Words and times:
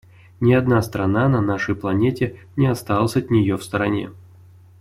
Ни 0.39 0.51
одна 0.53 0.81
страна 0.81 1.29
на 1.29 1.41
нашей 1.41 1.75
планете 1.75 2.39
не 2.55 2.65
осталась 2.65 3.17
от 3.17 3.29
нее 3.29 3.55
в 3.55 3.63
стороне. 3.63 4.09